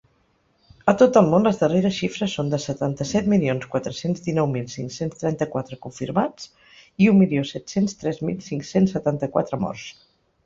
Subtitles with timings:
[0.91, 5.21] A tot el món, les darreres xifres són de setanta-set milions quatre-cents dinou mil cinc-cents
[5.23, 6.47] trenta-quatre confirmats
[7.05, 9.87] i un milió set-cents tres mil cinc-cents setanta-quatre morts.